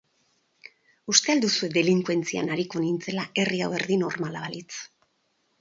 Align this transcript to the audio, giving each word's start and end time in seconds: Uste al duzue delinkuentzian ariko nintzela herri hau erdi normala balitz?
Uste 1.13 1.33
al 1.33 1.43
duzue 1.43 1.69
delinkuentzian 1.75 2.51
ariko 2.55 2.83
nintzela 2.87 3.29
herri 3.43 3.63
hau 3.67 3.71
erdi 3.81 4.03
normala 4.07 4.47
balitz? 4.49 4.83